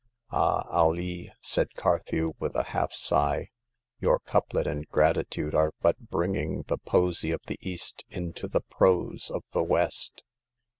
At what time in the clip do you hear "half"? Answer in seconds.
2.73-2.91